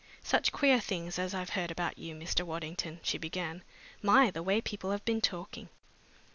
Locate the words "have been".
4.89-5.21